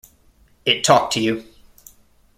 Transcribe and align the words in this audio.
It 0.65 0.83
talked 0.83 1.13
to 1.13 1.19
you. 1.19 1.45